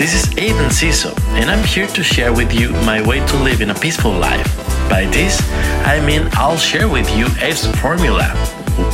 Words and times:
This 0.00 0.14
is 0.14 0.34
Aiden 0.36 0.70
Ciso, 0.70 1.12
and 1.36 1.50
I'm 1.50 1.62
here 1.62 1.86
to 1.88 2.02
share 2.02 2.32
with 2.32 2.58
you 2.58 2.70
my 2.88 3.06
way 3.06 3.18
to 3.20 3.36
live 3.36 3.60
in 3.60 3.68
a 3.68 3.74
peaceful 3.74 4.10
life. 4.10 4.48
By 4.88 5.04
this, 5.04 5.42
I 5.84 6.00
mean 6.06 6.26
I'll 6.32 6.56
share 6.56 6.88
with 6.88 7.06
you 7.14 7.26
Abe's 7.26 7.66
formula. 7.82 8.32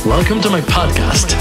Welcome 0.05 0.41
to 0.41 0.49
my 0.49 0.59
podcast. 0.59 1.31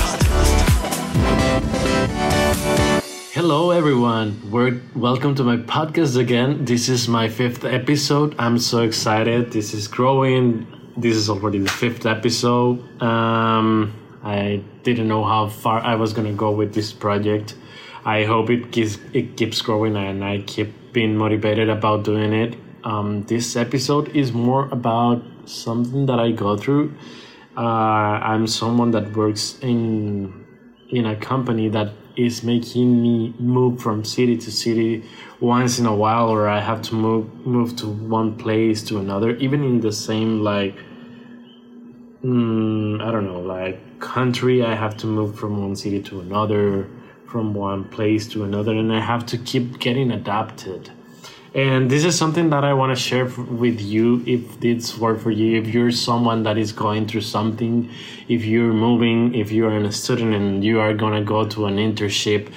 Hello, 3.32 3.72
everyone. 3.72 4.40
We're, 4.52 4.80
welcome 4.94 5.34
to 5.34 5.42
my 5.42 5.56
podcast 5.56 6.16
again. 6.16 6.64
This 6.64 6.88
is 6.88 7.08
my 7.08 7.28
fifth 7.28 7.64
episode. 7.64 8.36
I'm 8.38 8.60
so 8.60 8.82
excited. 8.82 9.50
This 9.50 9.74
is 9.74 9.88
growing. 9.88 10.68
This 10.96 11.16
is 11.16 11.28
already 11.28 11.58
the 11.58 11.70
fifth 11.70 12.06
episode. 12.06 13.02
Um, 13.02 13.92
I 14.22 14.62
didn't 14.84 15.08
know 15.08 15.24
how 15.24 15.48
far 15.48 15.80
I 15.80 15.96
was 15.96 16.12
gonna 16.12 16.34
go 16.34 16.52
with 16.52 16.72
this 16.72 16.92
project. 16.92 17.56
I 18.06 18.22
hope 18.24 18.50
it 18.50 18.70
keeps 18.70 18.98
it 19.12 19.36
keeps 19.36 19.60
growing 19.60 19.96
and 19.96 20.24
I 20.24 20.38
keep 20.42 20.92
being 20.92 21.16
motivated 21.16 21.68
about 21.68 22.04
doing 22.04 22.32
it. 22.32 22.56
Um, 22.84 23.24
this 23.24 23.56
episode 23.56 24.14
is 24.14 24.32
more 24.32 24.68
about 24.70 25.24
something 25.44 26.06
that 26.06 26.20
I 26.20 26.30
go 26.30 26.56
through. 26.56 26.94
Uh, 27.56 28.22
I'm 28.30 28.46
someone 28.46 28.92
that 28.92 29.16
works 29.16 29.58
in 29.60 30.46
in 30.90 31.06
a 31.06 31.16
company 31.16 31.68
that 31.70 31.92
is 32.16 32.44
making 32.44 33.02
me 33.02 33.34
move 33.40 33.82
from 33.82 34.04
city 34.04 34.36
to 34.36 34.52
city 34.52 35.02
once 35.40 35.80
in 35.80 35.84
a 35.84 35.94
while 35.94 36.28
or 36.28 36.48
i 36.48 36.60
have 36.60 36.80
to 36.80 36.94
move 36.94 37.28
move 37.44 37.76
to 37.76 37.86
one 37.88 38.34
place 38.36 38.82
to 38.82 38.98
another 38.98 39.36
even 39.36 39.62
in 39.62 39.80
the 39.80 39.92
same 39.92 40.40
like 40.40 40.74
mm, 42.24 43.02
i 43.02 43.10
don't 43.10 43.26
know 43.26 43.40
like 43.40 44.00
country 44.00 44.64
i 44.64 44.74
have 44.74 44.96
to 44.96 45.06
move 45.06 45.38
from 45.38 45.60
one 45.60 45.76
city 45.76 46.00
to 46.00 46.20
another 46.20 46.88
from 47.26 47.54
one 47.54 47.84
place 47.84 48.26
to 48.28 48.44
another 48.44 48.72
and 48.72 48.92
i 48.92 49.00
have 49.00 49.24
to 49.26 49.36
keep 49.38 49.78
getting 49.78 50.10
adapted 50.10 50.90
and 51.56 51.90
this 51.90 52.04
is 52.04 52.18
something 52.18 52.50
that 52.50 52.64
I 52.64 52.74
want 52.74 52.94
to 52.94 53.02
share 53.02 53.24
with 53.24 53.80
you 53.80 54.22
if 54.26 54.60
this 54.60 54.98
work 54.98 55.18
for 55.20 55.30
you. 55.30 55.58
If 55.58 55.68
you're 55.68 55.90
someone 55.90 56.42
that 56.42 56.58
is 56.58 56.70
going 56.70 57.08
through 57.08 57.22
something, 57.22 57.90
if 58.28 58.44
you're 58.44 58.74
moving, 58.74 59.34
if 59.34 59.50
you're 59.50 59.74
a 59.74 59.90
student 59.90 60.34
and 60.34 60.62
you 60.62 60.80
are 60.80 60.92
gonna 60.92 61.24
go 61.24 61.46
to 61.48 61.64
an 61.64 61.76
internship, 61.78 62.52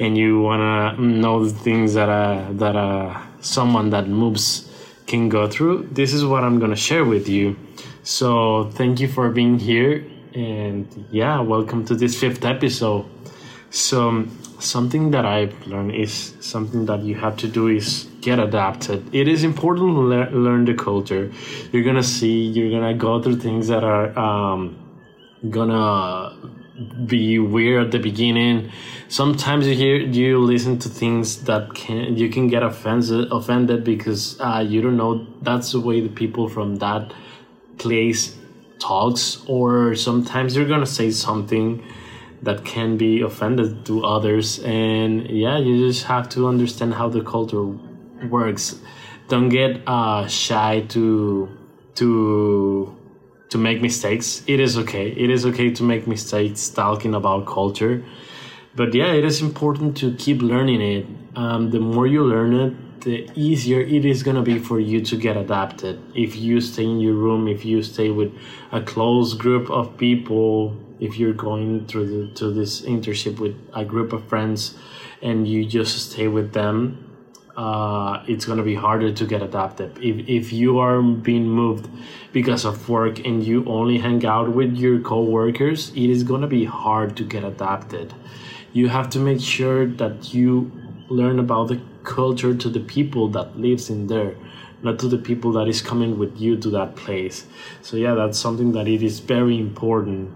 and 0.00 0.18
you 0.18 0.40
wanna 0.40 0.96
know 0.96 1.44
the 1.44 1.56
things 1.56 1.94
that 1.94 2.08
uh, 2.08 2.48
that 2.54 2.74
uh, 2.74 3.22
someone 3.40 3.90
that 3.90 4.08
moves 4.08 4.68
can 5.06 5.28
go 5.28 5.46
through, 5.46 5.88
this 5.92 6.12
is 6.12 6.24
what 6.24 6.42
I'm 6.42 6.58
gonna 6.58 6.74
share 6.74 7.04
with 7.04 7.28
you. 7.28 7.56
So 8.02 8.68
thank 8.74 8.98
you 8.98 9.06
for 9.06 9.30
being 9.30 9.60
here, 9.60 10.04
and 10.34 10.88
yeah, 11.12 11.40
welcome 11.40 11.84
to 11.84 11.94
this 11.94 12.18
fifth 12.18 12.44
episode. 12.44 13.04
So 13.70 14.26
something 14.58 15.12
that 15.12 15.24
I've 15.24 15.66
learned 15.66 15.94
is 15.94 16.34
something 16.40 16.86
that 16.86 17.02
you 17.02 17.14
have 17.14 17.36
to 17.38 17.48
do 17.48 17.68
is 17.68 18.08
get 18.20 18.38
adapted. 18.38 19.14
It 19.14 19.28
is 19.28 19.44
important 19.44 19.94
to 19.94 20.00
le- 20.00 20.30
learn 20.30 20.64
the 20.64 20.74
culture. 20.74 21.32
You're 21.72 21.84
gonna 21.84 22.02
see, 22.02 22.42
you're 22.42 22.70
gonna 22.70 22.94
go 22.94 23.22
through 23.22 23.36
things 23.36 23.68
that 23.68 23.84
are 23.84 24.18
um, 24.18 24.76
gonna 25.48 26.36
be 27.06 27.38
weird 27.38 27.86
at 27.86 27.92
the 27.92 27.98
beginning. 27.98 28.72
Sometimes 29.08 29.66
you 29.66 29.74
hear, 29.74 29.96
you 29.96 30.38
listen 30.38 30.78
to 30.80 30.88
things 30.88 31.44
that 31.44 31.72
can 31.74 32.16
you 32.16 32.28
can 32.28 32.48
get 32.48 32.62
offended 32.62 33.30
offended 33.30 33.84
because 33.84 34.40
uh, 34.40 34.64
you 34.66 34.80
don't 34.82 34.96
know 34.96 35.26
that's 35.42 35.72
the 35.72 35.80
way 35.80 36.00
the 36.00 36.08
people 36.08 36.48
from 36.48 36.76
that 36.76 37.12
place 37.78 38.36
talks, 38.80 39.44
or 39.46 39.94
sometimes 39.94 40.56
you're 40.56 40.68
gonna 40.68 40.86
say 40.86 41.10
something 41.10 41.84
that 42.42 42.64
can 42.64 42.96
be 42.96 43.20
offended 43.20 43.84
to 43.86 44.04
others. 44.04 44.58
And 44.60 45.28
yeah 45.30 45.58
you 45.58 45.86
just 45.86 46.04
have 46.04 46.28
to 46.30 46.46
understand 46.48 46.94
how 46.94 47.08
the 47.08 47.22
culture 47.22 47.64
works. 48.28 48.80
Don't 49.28 49.48
get 49.48 49.82
uh, 49.86 50.26
shy 50.26 50.80
to 50.88 51.48
to 51.96 52.96
to 53.50 53.58
make 53.58 53.82
mistakes. 53.82 54.42
It 54.46 54.60
is 54.60 54.78
okay. 54.78 55.08
It 55.10 55.30
is 55.30 55.44
okay 55.44 55.70
to 55.72 55.82
make 55.82 56.06
mistakes 56.06 56.68
talking 56.68 57.14
about 57.14 57.46
culture. 57.46 58.04
But 58.74 58.94
yeah 58.94 59.12
it 59.12 59.24
is 59.24 59.40
important 59.40 59.96
to 59.98 60.14
keep 60.14 60.42
learning 60.42 60.80
it. 60.80 61.06
Um, 61.36 61.70
the 61.70 61.80
more 61.80 62.06
you 62.06 62.24
learn 62.24 62.54
it 62.54 62.74
the 63.00 63.30
easier 63.34 63.80
it 63.80 64.04
is 64.04 64.22
going 64.22 64.36
to 64.36 64.42
be 64.42 64.58
for 64.58 64.78
you 64.78 65.00
to 65.00 65.16
get 65.16 65.34
adapted. 65.36 65.98
If 66.14 66.36
you 66.36 66.60
stay 66.60 66.84
in 66.84 67.00
your 67.00 67.14
room 67.14 67.48
if 67.48 67.64
you 67.64 67.82
stay 67.82 68.10
with 68.10 68.32
a 68.72 68.82
close 68.82 69.32
group 69.34 69.70
of 69.70 69.96
people 69.96 70.76
if 71.00 71.18
you're 71.18 71.32
going 71.32 71.86
through 71.86 72.06
the, 72.06 72.34
to 72.34 72.52
this 72.52 72.82
internship 72.82 73.38
with 73.38 73.56
a 73.74 73.84
group 73.84 74.12
of 74.12 74.22
friends 74.28 74.76
and 75.22 75.48
you 75.48 75.64
just 75.64 76.10
stay 76.12 76.28
with 76.28 76.52
them 76.52 77.10
uh, 77.56 78.22
it's 78.26 78.46
going 78.46 78.56
to 78.58 78.64
be 78.64 78.74
harder 78.74 79.12
to 79.12 79.26
get 79.26 79.42
adapted. 79.42 79.98
If, 79.98 80.28
if 80.28 80.52
you 80.52 80.78
are 80.78 81.02
being 81.02 81.46
moved 81.46 81.90
because 82.32 82.64
of 82.64 82.88
work 82.88 83.18
and 83.26 83.44
you 83.44 83.64
only 83.66 83.98
hang 83.98 84.24
out 84.24 84.54
with 84.54 84.76
your 84.76 85.00
co-workers 85.00 85.90
it 85.90 86.08
is 86.08 86.22
going 86.22 86.40
to 86.40 86.46
be 86.46 86.64
hard 86.64 87.16
to 87.18 87.24
get 87.24 87.44
adapted. 87.44 88.14
You 88.72 88.88
have 88.88 89.10
to 89.10 89.18
make 89.18 89.40
sure 89.40 89.86
that 89.86 90.32
you 90.32 90.72
learn 91.08 91.38
about 91.38 91.68
the 91.68 91.80
culture 92.04 92.54
to 92.54 92.68
the 92.68 92.80
people 92.80 93.28
that 93.28 93.58
lives 93.58 93.90
in 93.90 94.06
there 94.06 94.36
not 94.82 94.98
to 94.98 95.08
the 95.08 95.18
people 95.18 95.52
that 95.52 95.68
is 95.68 95.82
coming 95.82 96.18
with 96.18 96.40
you 96.40 96.56
to 96.56 96.70
that 96.70 96.96
place. 96.96 97.46
So 97.82 97.98
yeah 97.98 98.14
that's 98.14 98.38
something 98.38 98.72
that 98.72 98.88
it 98.88 99.02
is 99.02 99.20
very 99.20 99.58
important 99.58 100.32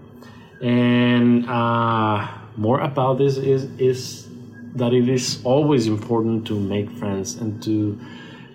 and 0.65 1.47
uh, 1.47 2.27
more 2.57 2.79
about 2.79 3.19
this 3.19 3.37
is 3.37 3.65
is 3.77 4.27
that 4.73 4.93
it 4.93 5.07
is 5.07 5.39
always 5.43 5.85
important 5.85 6.47
to 6.47 6.59
make 6.59 6.89
friends 6.97 7.35
and 7.35 7.61
to 7.63 7.99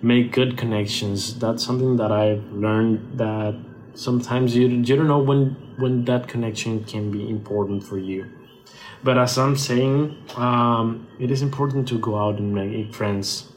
make 0.01 0.33
good 0.33 0.57
connections. 0.57 1.39
That's 1.39 1.63
something 1.63 1.95
that 1.97 2.11
i've 2.11 2.43
learned 2.51 3.17
that 3.17 3.55
sometimes 3.93 4.55
you, 4.55 4.67
you 4.67 4.95
don't 4.97 5.07
know 5.07 5.19
when 5.19 5.55
when 5.77 6.03
that 6.05 6.27
connection 6.27 6.83
can 6.83 7.11
be 7.11 7.29
important 7.29 7.81
for 7.83 7.97
you. 7.97 8.25
But 9.03 9.17
as 9.17 9.37
i'm 9.37 9.55
saying 9.55 10.17
um, 10.35 11.07
it 11.17 11.31
is 11.31 11.41
important 11.41 11.87
to 11.87 11.97
go 11.97 12.17
out 12.17 12.39
and 12.39 12.53
make 12.53 12.93
friends 12.93 13.50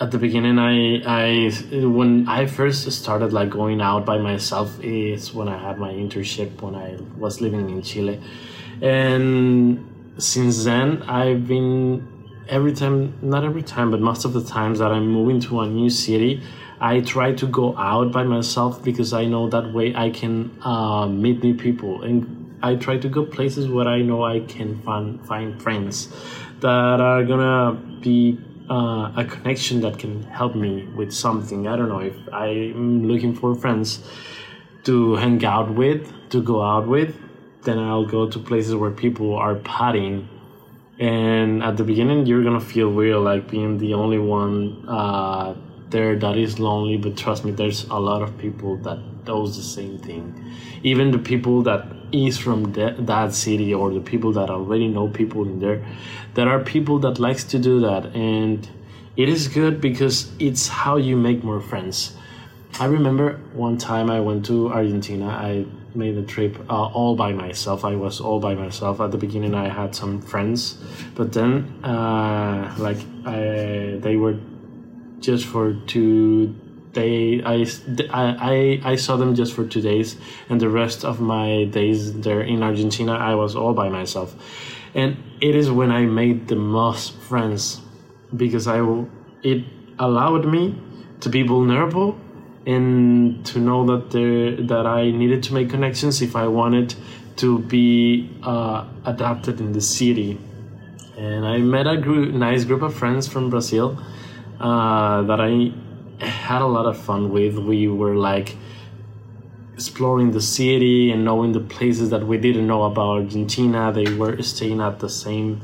at 0.00 0.12
the 0.12 0.18
beginning 0.18 0.58
i 0.58 1.02
i 1.06 1.50
when 1.72 2.28
i 2.28 2.46
first 2.46 2.90
started 2.92 3.32
like 3.32 3.50
going 3.50 3.80
out 3.80 4.04
by 4.04 4.16
myself 4.16 4.78
is 4.82 5.34
when 5.34 5.48
i 5.48 5.58
had 5.58 5.78
my 5.78 5.92
internship 5.92 6.60
when 6.62 6.74
i 6.74 6.96
was 7.16 7.40
living 7.40 7.68
in 7.70 7.82
chile. 7.82 8.20
And 8.80 10.14
since 10.18 10.64
then 10.64 11.02
i've 11.02 11.48
been 11.48 12.06
every 12.48 12.72
time 12.72 13.18
not 13.22 13.44
every 13.44 13.62
time 13.62 13.90
but 13.90 14.00
most 14.00 14.24
of 14.24 14.32
the 14.32 14.44
times 14.44 14.78
that 14.78 14.92
i'm 14.92 15.08
moving 15.08 15.40
to 15.40 15.60
a 15.60 15.66
new 15.66 15.90
city 15.90 16.42
i 16.80 17.00
try 17.00 17.32
to 17.32 17.46
go 17.46 17.76
out 17.76 18.12
by 18.12 18.22
myself 18.22 18.82
because 18.84 19.12
i 19.12 19.24
know 19.24 19.48
that 19.48 19.72
way 19.72 19.94
i 19.96 20.10
can 20.10 20.56
uh, 20.62 21.06
meet 21.06 21.42
new 21.42 21.54
people. 21.54 22.02
And 22.02 22.56
i 22.62 22.76
try 22.76 22.98
to 22.98 23.08
go 23.08 23.24
places 23.24 23.68
where 23.68 23.88
i 23.88 24.00
know 24.02 24.24
i 24.24 24.40
can 24.40 24.80
find 24.82 25.24
find 25.26 25.60
friends 25.60 26.08
that 26.60 27.00
are 27.00 27.24
gonna 27.24 27.74
be 28.00 28.38
uh, 28.70 29.12
a 29.16 29.24
connection 29.24 29.80
that 29.80 29.98
can 29.98 30.22
help 30.24 30.54
me 30.54 30.84
with 30.94 31.12
something. 31.12 31.66
I 31.66 31.76
don't 31.76 31.88
know 31.88 32.00
if 32.00 32.16
I'm 32.32 33.06
looking 33.08 33.34
for 33.34 33.54
friends 33.54 34.02
to 34.84 35.16
hang 35.16 35.44
out 35.44 35.70
with, 35.74 36.12
to 36.30 36.42
go 36.42 36.62
out 36.62 36.86
with, 36.86 37.16
then 37.62 37.78
I'll 37.78 38.06
go 38.06 38.28
to 38.28 38.38
places 38.38 38.74
where 38.74 38.90
people 38.90 39.34
are 39.36 39.56
partying. 39.56 40.26
And 40.98 41.62
at 41.62 41.76
the 41.76 41.84
beginning, 41.84 42.26
you're 42.26 42.42
gonna 42.42 42.60
feel 42.60 42.90
weird, 42.90 43.18
like 43.18 43.50
being 43.50 43.78
the 43.78 43.94
only 43.94 44.18
one 44.18 44.84
uh, 44.88 45.54
there 45.90 46.16
that 46.16 46.36
is 46.36 46.58
lonely. 46.58 46.96
But 46.96 47.16
trust 47.16 47.44
me, 47.44 47.52
there's 47.52 47.84
a 47.84 47.98
lot 47.98 48.22
of 48.22 48.36
people 48.38 48.76
that 48.78 49.24
does 49.24 49.56
the 49.56 49.62
same 49.62 49.98
thing. 49.98 50.54
Even 50.82 51.10
the 51.10 51.18
people 51.18 51.62
that 51.62 51.86
is 52.12 52.38
from 52.38 52.72
that, 52.72 53.34
city 53.34 53.74
or 53.74 53.92
the 53.92 54.00
people 54.00 54.32
that 54.32 54.50
already 54.50 54.88
know 54.88 55.08
people 55.08 55.42
in 55.42 55.58
there 55.58 55.84
there 56.34 56.48
are 56.48 56.60
people 56.60 56.98
that 56.98 57.18
likes 57.18 57.44
to 57.44 57.58
do 57.58 57.80
that 57.80 58.06
and 58.14 58.68
it 59.16 59.28
is 59.28 59.48
good 59.48 59.80
because 59.80 60.30
it's 60.38 60.68
how 60.68 60.96
you 60.96 61.16
make 61.16 61.42
more 61.44 61.60
friends 61.60 62.16
i 62.80 62.84
remember 62.84 63.38
one 63.52 63.76
time 63.76 64.10
i 64.10 64.20
went 64.20 64.44
to 64.46 64.68
argentina 64.70 65.26
i 65.26 65.66
made 65.94 66.16
a 66.16 66.22
trip 66.22 66.56
uh, 66.70 66.86
all 66.86 67.16
by 67.16 67.32
myself 67.32 67.84
i 67.84 67.94
was 67.94 68.20
all 68.20 68.40
by 68.40 68.54
myself 68.54 69.00
at 69.00 69.10
the 69.10 69.18
beginning 69.18 69.54
i 69.54 69.68
had 69.68 69.94
some 69.94 70.20
friends 70.20 70.78
but 71.14 71.32
then 71.32 71.64
uh, 71.84 72.74
like 72.78 72.98
I, 73.26 73.98
they 74.00 74.16
were 74.16 74.38
just 75.20 75.46
for 75.46 75.74
two 75.86 76.54
they 76.92 77.42
I, 77.44 77.66
I 78.12 78.80
I 78.92 78.96
saw 78.96 79.16
them 79.16 79.34
just 79.34 79.52
for 79.52 79.64
two 79.64 79.80
days, 79.80 80.16
and 80.48 80.60
the 80.60 80.68
rest 80.68 81.04
of 81.04 81.20
my 81.20 81.64
days 81.64 82.20
there 82.20 82.40
in 82.40 82.62
Argentina, 82.62 83.12
I 83.12 83.34
was 83.34 83.54
all 83.54 83.74
by 83.74 83.88
myself, 83.88 84.34
and 84.94 85.16
it 85.40 85.54
is 85.54 85.70
when 85.70 85.90
I 85.90 86.06
made 86.06 86.48
the 86.48 86.56
most 86.56 87.14
friends, 87.16 87.80
because 88.34 88.66
I 88.66 88.80
it 89.42 89.64
allowed 89.98 90.46
me 90.46 90.80
to 91.20 91.28
be 91.28 91.42
vulnerable 91.42 92.18
and 92.66 93.44
to 93.46 93.58
know 93.58 93.84
that 93.86 94.10
there 94.10 94.56
that 94.56 94.86
I 94.86 95.10
needed 95.10 95.42
to 95.44 95.54
make 95.54 95.70
connections 95.70 96.22
if 96.22 96.34
I 96.36 96.46
wanted 96.46 96.94
to 97.36 97.60
be 97.60 98.30
uh, 98.42 98.86
adapted 99.04 99.60
in 99.60 99.72
the 99.72 99.80
city. 99.80 100.38
And 101.16 101.46
I 101.46 101.58
met 101.58 101.86
a 101.86 101.96
group, 101.96 102.32
nice 102.34 102.64
group 102.64 102.82
of 102.82 102.94
friends 102.94 103.26
from 103.26 103.50
Brazil 103.50 103.98
uh, 104.60 105.22
that 105.22 105.40
I 105.40 105.72
had 106.24 106.62
a 106.62 106.66
lot 106.66 106.86
of 106.86 106.98
fun 106.98 107.30
with. 107.30 107.58
We 107.58 107.88
were 107.88 108.14
like 108.14 108.56
exploring 109.74 110.32
the 110.32 110.40
city 110.40 111.12
and 111.12 111.24
knowing 111.24 111.52
the 111.52 111.60
places 111.60 112.10
that 112.10 112.26
we 112.26 112.38
didn't 112.38 112.66
know 112.66 112.82
about 112.84 113.22
Argentina. 113.22 113.92
They 113.92 114.12
were 114.14 114.42
staying 114.42 114.80
at 114.80 114.98
the 114.98 115.08
same 115.08 115.60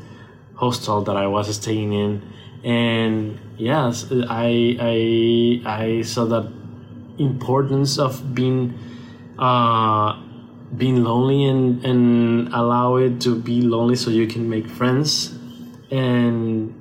hostel 0.55 1.02
that 1.02 1.17
I 1.17 1.26
was 1.26 1.55
staying 1.56 1.93
in, 1.93 2.23
and 2.62 3.38
yes, 3.56 4.06
I 4.12 4.76
I 4.81 5.62
I 5.67 6.02
saw 6.02 6.25
that 6.26 6.52
importance 7.19 7.99
of 7.99 8.35
being 8.35 8.79
uh, 9.38 10.20
being 10.76 11.02
lonely 11.02 11.44
and 11.44 11.85
and 11.85 12.49
allow 12.55 12.96
it 12.96 13.20
to 13.23 13.35
be 13.35 13.62
lonely 13.62 13.96
so 13.96 14.11
you 14.11 14.26
can 14.26 14.49
make 14.49 14.69
friends 14.69 15.37
and 15.91 16.75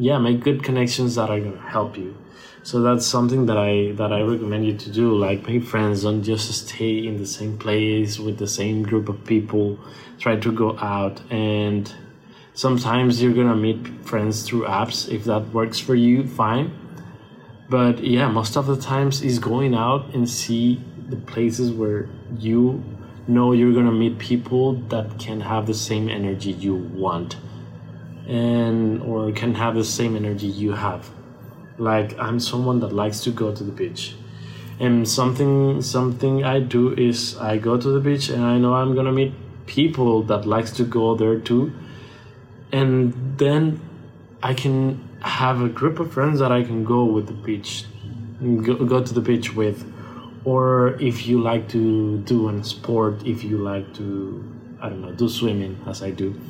yeah 0.00 0.16
make 0.16 0.40
good 0.40 0.62
connections 0.64 1.16
that 1.16 1.28
are 1.28 1.38
gonna 1.38 1.68
help 1.68 1.96
you. 1.98 2.16
So 2.62 2.80
that's 2.80 3.06
something 3.06 3.44
that 3.46 3.58
i 3.58 3.92
that 3.96 4.12
i 4.12 4.22
recommend 4.22 4.64
you 4.66 4.74
to 4.84 4.90
do 4.90 5.14
like 5.14 5.46
make 5.46 5.64
friends 5.64 6.04
don't 6.04 6.22
just 6.22 6.46
stay 6.68 7.06
in 7.06 7.18
the 7.18 7.26
same 7.26 7.58
place 7.58 8.18
with 8.18 8.38
the 8.38 8.48
same 8.48 8.82
group 8.82 9.10
of 9.10 9.22
people. 9.26 9.78
Try 10.18 10.36
to 10.36 10.52
go 10.52 10.78
out 10.78 11.20
and 11.30 11.92
sometimes 12.54 13.22
you're 13.22 13.34
gonna 13.34 13.60
meet 13.68 13.86
friends 14.10 14.42
through 14.46 14.64
apps. 14.64 15.06
If 15.16 15.24
that 15.24 15.52
works 15.52 15.78
for 15.78 15.94
you 15.94 16.26
fine. 16.26 16.72
But 17.68 18.02
yeah 18.02 18.28
most 18.28 18.56
of 18.56 18.66
the 18.66 18.78
times 18.78 19.20
is 19.20 19.38
going 19.38 19.74
out 19.74 20.14
and 20.14 20.28
see 20.28 20.82
the 21.10 21.16
places 21.16 21.72
where 21.72 22.08
you 22.38 22.82
know 23.28 23.52
you're 23.52 23.74
gonna 23.74 23.98
meet 24.04 24.18
people 24.18 24.76
that 24.94 25.18
can 25.18 25.42
have 25.42 25.66
the 25.66 25.74
same 25.74 26.08
energy 26.08 26.52
you 26.52 26.74
want 26.74 27.36
and 28.30 29.02
or 29.02 29.32
can 29.32 29.54
have 29.54 29.74
the 29.74 29.84
same 29.84 30.14
energy 30.14 30.46
you 30.46 30.72
have. 30.72 31.10
Like 31.78 32.16
i'm 32.18 32.38
someone 32.38 32.78
that 32.80 32.92
likes 32.92 33.20
to 33.24 33.32
go 33.32 33.52
to 33.52 33.64
the 33.64 33.72
beach. 33.72 34.14
And 34.78 35.06
something 35.06 35.82
something 35.82 36.44
i 36.44 36.60
do 36.60 36.92
is 36.92 37.36
i 37.38 37.58
go 37.58 37.76
to 37.76 37.90
the 37.90 38.00
beach 38.00 38.28
and 38.28 38.44
i 38.44 38.56
know 38.56 38.74
i'm 38.74 38.94
gonna 38.94 39.12
meet 39.12 39.34
people 39.66 40.22
that 40.24 40.46
likes 40.46 40.70
to 40.72 40.84
go 40.84 41.16
there 41.16 41.40
too. 41.40 41.72
And 42.70 43.12
then 43.36 43.80
i 44.42 44.54
can 44.54 45.08
have 45.22 45.60
a 45.60 45.68
group 45.68 45.98
of 45.98 46.12
friends 46.12 46.38
that 46.38 46.52
i 46.52 46.62
can 46.62 46.84
go 46.84 47.04
with 47.04 47.26
the 47.26 47.34
beach 47.48 47.84
go, 48.62 48.76
go 48.76 49.02
to 49.02 49.12
the 49.12 49.20
beach 49.20 49.54
with. 49.54 49.84
Or 50.42 50.98
if 51.00 51.26
you 51.26 51.38
like 51.42 51.68
to 51.70 52.18
do 52.18 52.48
a 52.48 52.64
sport 52.64 53.26
if 53.26 53.44
you 53.44 53.58
like 53.58 53.92
to 53.94 54.06
i 54.80 54.88
don't 54.88 55.02
know 55.02 55.12
do 55.12 55.28
swimming 55.28 55.78
as 55.86 56.02
i 56.02 56.10
do 56.10 56.40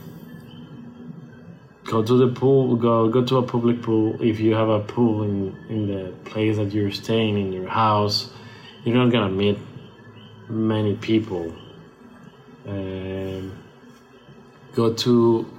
go 1.90 2.04
to 2.04 2.16
the 2.16 2.28
pool 2.28 2.76
go 2.76 3.08
go 3.08 3.24
to 3.24 3.38
a 3.38 3.42
public 3.42 3.82
pool. 3.82 4.16
If 4.22 4.38
you 4.38 4.54
have 4.54 4.68
a 4.68 4.78
pool 4.78 5.24
in 5.24 5.56
in 5.68 5.80
the 5.92 6.12
place 6.30 6.56
that 6.56 6.72
you're 6.72 6.92
staying 6.92 7.36
in 7.36 7.52
your 7.52 7.68
house 7.68 8.30
you're 8.84 8.94
not 8.96 9.10
gonna 9.10 9.34
meet 9.44 9.58
many 10.48 10.94
people. 10.94 11.52
Um, 12.66 13.58
go 14.72 14.92
to 15.04 15.12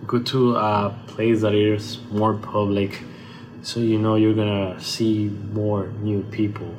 go 0.08 0.20
to 0.32 0.56
a 0.56 0.96
place 1.08 1.42
that 1.42 1.54
is 1.54 2.00
more 2.12 2.36
public 2.36 3.04
so 3.62 3.82
you 3.82 4.00
know 4.00 4.16
you're 4.16 4.40
gonna 4.42 4.80
see 4.80 5.28
more 5.52 5.88
new 6.08 6.24
people. 6.40 6.74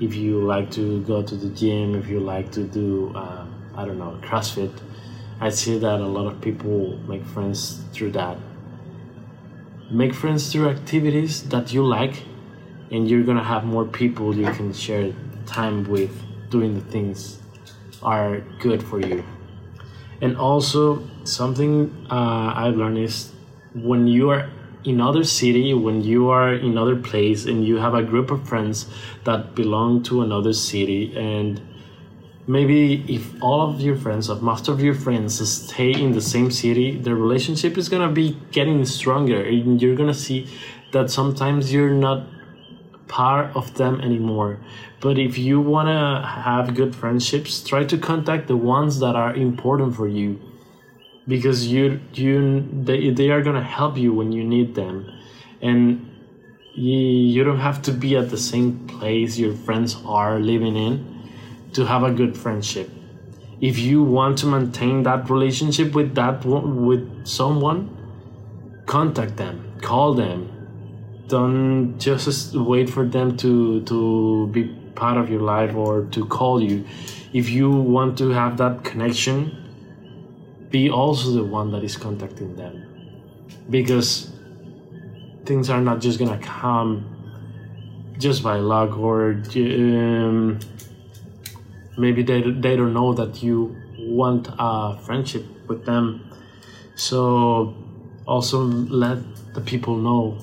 If 0.00 0.16
you 0.16 0.42
like 0.54 0.68
to 0.72 1.02
go 1.02 1.22
to 1.22 1.36
the 1.36 1.50
gym 1.50 1.94
if 1.94 2.08
you 2.08 2.18
like 2.18 2.50
to 2.52 2.64
do 2.64 3.12
uh, 3.14 3.46
i 3.76 3.84
don't 3.84 3.98
know 3.98 4.18
crossfit 4.22 4.72
i 5.40 5.50
see 5.50 5.78
that 5.78 6.00
a 6.00 6.10
lot 6.16 6.26
of 6.26 6.40
people 6.40 6.98
make 7.06 7.24
friends 7.26 7.82
through 7.92 8.12
that 8.12 8.36
make 9.90 10.14
friends 10.14 10.52
through 10.52 10.68
activities 10.68 11.42
that 11.48 11.72
you 11.72 11.84
like 11.84 12.22
and 12.90 13.08
you're 13.08 13.22
gonna 13.22 13.44
have 13.44 13.64
more 13.64 13.84
people 13.84 14.34
you 14.34 14.50
can 14.52 14.72
share 14.72 15.12
time 15.46 15.84
with 15.84 16.10
doing 16.50 16.74
the 16.74 16.80
things 16.92 17.38
are 18.02 18.40
good 18.60 18.82
for 18.82 19.00
you. 19.00 19.24
And 20.20 20.36
also 20.36 21.02
something 21.24 22.06
uh, 22.10 22.52
i've 22.56 22.76
learned 22.76 22.98
is 22.98 23.32
when 23.74 24.06
you 24.06 24.30
are 24.30 24.48
in 24.84 25.00
other 25.00 25.22
city 25.22 25.74
when 25.74 26.02
you 26.02 26.30
are 26.30 26.54
in 26.54 26.78
other 26.78 26.96
place 26.96 27.44
and 27.44 27.66
you 27.66 27.76
have 27.76 27.94
a 27.94 28.02
group 28.02 28.30
of 28.30 28.48
friends 28.48 28.86
that 29.24 29.54
belong 29.54 30.02
to 30.02 30.22
another 30.22 30.52
city 30.52 31.14
and 31.16 31.60
maybe 32.50 33.04
if 33.06 33.24
all 33.40 33.60
of 33.68 33.80
your 33.80 33.96
friends 33.96 34.28
or 34.28 34.36
most 34.40 34.66
of 34.68 34.80
your 34.80 34.94
friends 34.94 35.32
stay 35.48 35.92
in 35.92 36.12
the 36.12 36.20
same 36.20 36.50
city 36.50 36.96
the 36.96 37.14
relationship 37.14 37.78
is 37.78 37.88
to 38.02 38.08
be 38.08 38.36
getting 38.50 38.84
stronger 38.84 39.40
and 39.42 39.80
you're 39.80 39.94
to 40.08 40.20
see 40.26 40.40
that 40.92 41.10
sometimes 41.10 41.72
you're 41.72 41.98
not 42.08 42.26
part 43.06 43.54
of 43.56 43.74
them 43.74 44.00
anymore. 44.00 44.58
But 45.00 45.18
if 45.18 45.36
you 45.36 45.60
want 45.60 45.88
to 45.88 46.26
have 46.26 46.74
good 46.74 46.94
friendships 46.94 47.62
try 47.62 47.84
to 47.84 47.98
contact 47.98 48.46
the 48.46 48.56
ones 48.56 49.00
that 49.00 49.16
are 49.16 49.34
important 49.34 49.96
for 49.96 50.08
you 50.08 50.40
because 51.26 51.66
you 51.66 52.00
you 52.14 52.68
they, 52.72 53.10
they 53.10 53.30
are 53.30 53.42
to 53.56 53.68
help 53.78 53.96
you 53.96 54.12
when 54.12 54.32
you 54.32 54.44
need 54.44 54.74
them. 54.74 55.12
And 55.60 56.06
you, 56.72 56.98
you 57.34 57.44
don't 57.44 57.58
have 57.58 57.82
to 57.82 57.92
be 57.92 58.16
at 58.16 58.30
the 58.30 58.38
same 58.38 58.86
place 58.86 59.38
your 59.38 59.54
friends 59.54 59.96
are 60.06 60.38
living 60.38 60.76
in 60.76 61.09
to 61.72 61.86
have 61.86 62.02
a 62.02 62.10
good 62.10 62.36
friendship. 62.36 62.90
If 63.60 63.78
you 63.78 64.02
want 64.02 64.38
to 64.38 64.46
maintain 64.46 65.02
that 65.02 65.28
relationship 65.28 65.94
with 65.94 66.14
that 66.14 66.44
with 66.44 67.26
someone, 67.26 67.96
contact 68.86 69.36
them, 69.36 69.74
call 69.82 70.14
them. 70.14 70.48
Don't 71.28 71.98
just 71.98 72.54
wait 72.56 72.90
for 72.90 73.04
them 73.04 73.36
to 73.36 73.82
to 73.82 74.48
be 74.48 74.64
part 74.94 75.16
of 75.16 75.30
your 75.30 75.42
life 75.42 75.74
or 75.74 76.04
to 76.06 76.26
call 76.26 76.62
you. 76.62 76.84
If 77.32 77.50
you 77.50 77.70
want 77.70 78.18
to 78.18 78.30
have 78.30 78.56
that 78.56 78.82
connection, 78.82 79.56
be 80.70 80.90
also 80.90 81.30
the 81.32 81.44
one 81.44 81.70
that 81.72 81.84
is 81.84 81.96
contacting 81.96 82.56
them. 82.56 82.86
Because 83.68 84.32
things 85.44 85.70
are 85.70 85.80
not 85.80 86.00
just 86.00 86.18
gonna 86.18 86.38
come 86.38 87.04
just 88.18 88.42
by 88.42 88.56
luck 88.56 88.98
or 88.98 89.32
um, 89.56 90.58
maybe 92.00 92.22
they, 92.22 92.40
they 92.42 92.76
don't 92.76 92.94
know 92.94 93.12
that 93.14 93.42
you 93.42 93.76
want 93.98 94.48
a 94.58 94.98
friendship 94.98 95.44
with 95.68 95.84
them. 95.84 96.30
So 96.94 97.74
also 98.26 98.60
let 98.60 99.18
the 99.54 99.60
people 99.60 99.96
know. 99.96 100.38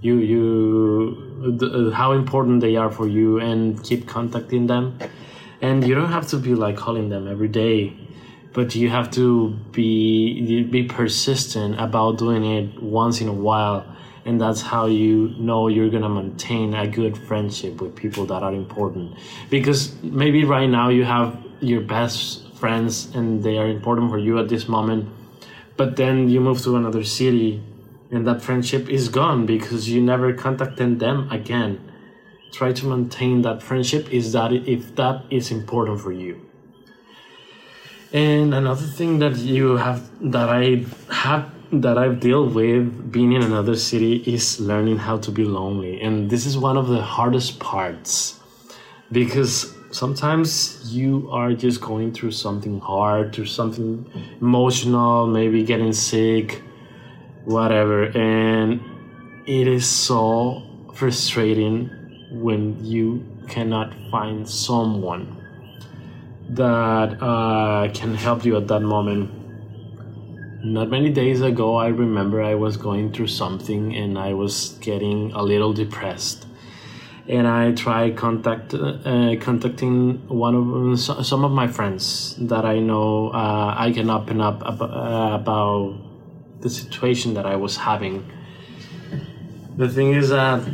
You 0.00 0.16
you 0.18 1.56
the, 1.58 1.66
uh, 1.66 1.90
how 1.90 2.12
important 2.12 2.60
they 2.60 2.76
are 2.76 2.90
for 2.90 3.08
you 3.08 3.38
and 3.38 3.82
keep 3.82 4.06
contacting 4.06 4.66
them. 4.66 4.98
And 5.60 5.86
you 5.86 5.94
don't 5.94 6.12
have 6.12 6.28
to 6.28 6.36
be 6.36 6.54
like 6.54 6.76
calling 6.76 7.08
them 7.08 7.26
every 7.26 7.48
day 7.48 7.96
but 8.52 8.74
you 8.74 8.88
have 8.88 9.10
to 9.10 9.50
be 9.72 10.62
be 10.64 10.82
persistent 10.82 11.78
about 11.80 12.18
doing 12.18 12.44
it 12.44 12.82
once 12.82 13.20
in 13.20 13.28
a 13.28 13.32
while 13.32 13.84
and 14.28 14.40
that's 14.40 14.60
how 14.60 14.86
you 14.86 15.34
know 15.38 15.68
you're 15.68 15.90
gonna 15.90 16.08
maintain 16.08 16.74
a 16.74 16.86
good 16.86 17.16
friendship 17.16 17.80
with 17.80 17.96
people 17.96 18.24
that 18.26 18.42
are 18.42 18.54
important. 18.54 19.16
Because 19.50 19.80
maybe 20.02 20.44
right 20.44 20.70
now 20.80 20.90
you 20.90 21.04
have 21.04 21.36
your 21.60 21.80
best 21.80 22.22
friends 22.56 23.14
and 23.14 23.42
they 23.42 23.56
are 23.56 23.68
important 23.68 24.10
for 24.10 24.18
you 24.18 24.38
at 24.38 24.48
this 24.48 24.68
moment 24.68 25.08
but 25.78 25.94
then 25.94 26.28
you 26.28 26.40
move 26.40 26.60
to 26.62 26.76
another 26.76 27.04
city 27.04 27.62
and 28.10 28.26
that 28.26 28.42
friendship 28.42 28.88
is 28.90 29.08
gone 29.08 29.46
because 29.46 29.88
you 29.88 30.02
never 30.02 30.32
contacted 30.32 30.98
them 30.98 31.30
again. 31.30 31.72
Try 32.52 32.72
to 32.72 32.86
maintain 32.86 33.42
that 33.42 33.62
friendship 33.62 34.12
is 34.12 34.32
that 34.32 34.52
if 34.52 34.96
that 34.96 35.22
is 35.30 35.52
important 35.52 36.00
for 36.00 36.10
you. 36.10 36.44
And 38.12 38.52
another 38.52 38.86
thing 38.86 39.20
that 39.20 39.36
you 39.36 39.76
have 39.76 40.10
that 40.32 40.48
i 40.48 40.84
have 41.12 41.52
that 41.72 41.98
I've 41.98 42.20
dealt 42.20 42.54
with 42.54 43.12
being 43.12 43.32
in 43.32 43.42
another 43.42 43.76
city 43.76 44.16
is 44.26 44.58
learning 44.58 44.98
how 44.98 45.18
to 45.18 45.30
be 45.30 45.44
lonely. 45.44 46.00
And 46.00 46.30
this 46.30 46.46
is 46.46 46.56
one 46.56 46.76
of 46.76 46.88
the 46.88 47.02
hardest 47.02 47.60
parts 47.60 48.40
because 49.12 49.74
sometimes 49.90 50.94
you 50.94 51.28
are 51.30 51.52
just 51.52 51.80
going 51.80 52.12
through 52.12 52.32
something 52.32 52.80
hard, 52.80 53.34
through 53.34 53.46
something 53.46 54.10
emotional, 54.40 55.26
maybe 55.26 55.62
getting 55.62 55.92
sick, 55.92 56.62
whatever. 57.44 58.04
And 58.16 58.80
it 59.46 59.68
is 59.68 59.86
so 59.86 60.62
frustrating 60.94 61.90
when 62.30 62.82
you 62.84 63.24
cannot 63.48 63.94
find 64.10 64.48
someone 64.48 65.36
that 66.50 67.22
uh, 67.22 67.90
can 67.92 68.14
help 68.14 68.44
you 68.44 68.56
at 68.56 68.68
that 68.68 68.80
moment 68.80 69.37
not 70.64 70.90
many 70.90 71.10
days 71.10 71.40
ago, 71.40 71.76
I 71.76 71.88
remember 71.88 72.42
I 72.42 72.54
was 72.54 72.76
going 72.76 73.12
through 73.12 73.28
something 73.28 73.94
and 73.94 74.18
I 74.18 74.34
was 74.34 74.76
getting 74.80 75.32
a 75.32 75.42
little 75.42 75.72
depressed. 75.72 76.46
And 77.28 77.46
I 77.46 77.72
tried 77.72 78.16
contact, 78.16 78.74
uh, 78.74 79.36
contacting 79.40 80.26
one 80.28 80.54
of 80.54 81.00
some 81.26 81.44
of 81.44 81.52
my 81.52 81.68
friends 81.68 82.34
that 82.40 82.64
I 82.64 82.78
know 82.80 83.28
uh, 83.28 83.74
I 83.76 83.92
can 83.92 84.08
open 84.08 84.40
up 84.40 84.62
about, 84.64 84.90
uh, 84.90 85.34
about 85.34 85.94
the 86.60 86.70
situation 86.70 87.34
that 87.34 87.46
I 87.46 87.56
was 87.56 87.76
having. 87.76 88.28
The 89.76 89.88
thing 89.88 90.14
is 90.14 90.30
that 90.30 90.66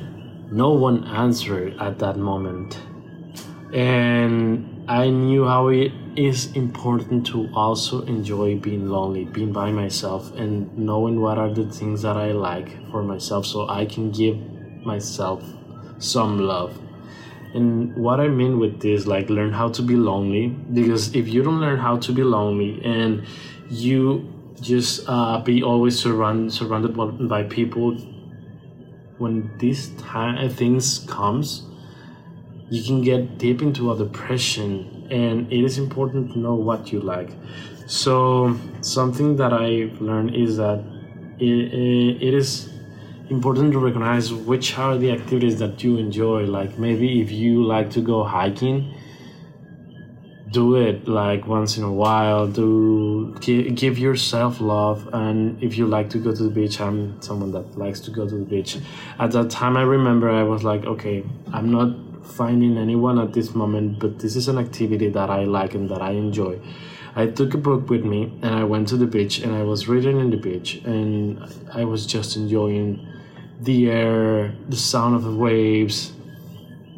no 0.51 0.71
one 0.71 1.05
answered 1.09 1.77
at 1.81 1.99
that 1.99 2.17
moment. 2.17 2.79
And 3.73 4.74
I 4.87 5.09
knew 5.09 5.47
how 5.47 5.69
it 5.69 5.93
is 6.15 6.53
important 6.53 7.27
to 7.29 7.49
also 7.55 8.03
enjoy 8.03 8.59
being 8.59 8.89
lonely, 8.91 9.25
being 9.25 9.51
by 9.51 9.71
myself, 9.71 10.31
and 10.37 10.77
knowing 10.77 11.23
what 11.23 11.39
are 11.39 11.51
the 11.51 11.65
things 11.65 12.03
that 12.03 12.19
I 12.19 12.33
like 12.33 12.91
for 12.91 13.03
myself 13.03 13.47
so 13.47 13.67
I 13.69 13.87
can 13.87 14.11
give 14.11 14.37
myself 14.85 15.43
some 15.99 16.39
love. 16.39 16.79
And 17.55 17.97
what 17.97 18.21
I 18.21 18.29
mean 18.29 18.59
with 18.59 18.81
this, 18.81 19.07
like, 19.07 19.31
learn 19.31 19.53
how 19.53 19.71
to 19.71 19.81
be 19.81 19.97
lonely, 19.97 20.49
because 20.49 21.15
if 21.15 21.29
you 21.29 21.43
don't 21.43 21.61
learn 21.61 21.79
how 21.79 21.97
to 21.97 22.13
be 22.13 22.23
lonely 22.23 22.85
and 22.85 23.27
you 23.71 24.31
just 24.61 25.09
uh, 25.09 25.41
be 25.41 25.63
always 25.63 25.99
surround, 25.99 26.53
surrounded 26.53 26.95
by 27.29 27.45
people, 27.45 27.97
when 29.17 29.51
these 29.59 29.91
time, 29.97 30.51
things 30.51 30.99
comes, 31.09 31.63
you 32.71 32.83
can 32.83 33.03
get 33.03 33.39
deep 33.39 33.63
into 33.63 33.93
a 33.93 33.97
depression 33.97 35.07
and 35.11 35.53
it 35.53 35.65
is 35.65 35.79
important 35.79 36.33
to 36.33 36.39
know 36.39 36.55
what 36.55 36.93
you 36.93 37.01
like. 37.01 37.31
So 37.87 38.59
something 38.81 39.37
that 39.37 39.53
i've 39.53 40.01
learned 40.01 40.35
is 40.35 40.57
that 40.57 40.83
it, 41.39 42.23
it 42.23 42.35
is 42.35 42.71
important 43.29 43.73
to 43.73 43.79
recognize 43.79 44.33
which 44.33 44.79
are 44.79 44.97
the 44.97 45.11
activities 45.11 45.59
that 45.59 45.83
you 45.85 45.99
enjoy. 45.99 46.45
Like 46.45 46.79
maybe 46.79 47.21
if 47.21 47.31
you 47.31 47.65
like 47.65 47.91
to 47.91 48.01
go 48.01 48.25
hiking 48.25 48.95
do 50.55 50.77
it 50.77 51.09
like 51.09 51.49
once 51.49 51.77
in 51.77 51.83
a 51.83 51.93
while 51.93 52.47
do 52.47 53.35
give 53.41 53.99
yourself 53.99 54.61
love. 54.61 55.09
And 55.13 55.61
if 55.63 55.77
you 55.77 55.87
like 55.87 56.09
to 56.11 56.19
go 56.19 56.33
to 56.33 56.43
the 56.45 56.49
beach 56.49 56.81
i'm 56.81 57.21
someone 57.21 57.51
that 57.53 57.77
likes 57.77 58.01
to 58.01 58.11
go 58.11 58.27
to 58.27 58.37
the 58.37 58.45
beach. 58.45 58.79
At 59.19 59.33
that 59.33 59.51
time 59.51 59.77
i 59.77 59.83
remember 59.83 60.31
i 60.31 60.45
was 60.45 60.63
like 60.63 60.85
okay 60.85 61.25
i'm 61.53 61.71
not 61.71 61.89
finding 62.25 62.77
anyone 62.79 63.19
at 63.19 63.33
this 63.33 63.55
moment, 63.55 63.99
but 63.99 64.19
this 64.19 64.37
is 64.37 64.49
an 64.49 64.59
activity 64.59 65.09
that 65.11 65.31
I 65.31 65.45
like 65.45 65.75
and 65.75 65.89
that 65.91 66.03
I 66.03 66.13
enjoy. 66.13 66.61
I 67.17 67.29
took 67.29 67.55
a 67.55 67.59
book 67.59 67.89
with 67.91 68.05
me 68.05 68.25
and 68.43 68.55
I 68.55 68.65
went 68.65 68.89
to 68.89 68.97
the 68.97 69.07
beach 69.07 69.39
and 69.39 69.55
I 69.55 69.63
was 69.63 69.89
reading 69.89 70.19
in 70.19 70.31
the 70.31 70.37
beach 70.37 70.83
and 70.85 71.39
I 71.73 71.85
was 71.85 72.07
just 72.07 72.37
enjoying 72.37 73.07
the 73.61 73.91
air, 73.91 74.53
the 74.69 74.77
sound 74.77 75.15
of 75.15 75.23
the 75.23 75.35
waves, 75.35 76.13